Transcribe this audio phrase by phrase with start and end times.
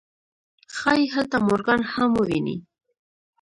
[0.75, 2.55] ښايي هلته مورګان هم وويني.